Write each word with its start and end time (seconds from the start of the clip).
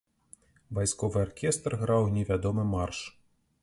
Вайсковы 0.77 1.21
аркестр 1.25 1.79
граў 1.85 2.11
невядомы 2.19 2.71
марш. 2.77 3.09